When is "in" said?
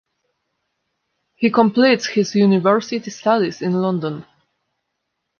3.61-3.73